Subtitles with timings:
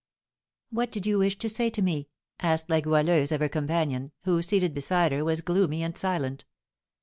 [0.71, 2.09] "What did you wish to say to me?"
[2.39, 6.43] asked La Goualeuse of her companion, who, seated beside her, was gloomy and silent.